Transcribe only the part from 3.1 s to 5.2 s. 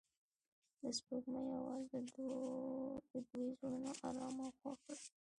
دوی زړونه ارامه او خوښ کړل.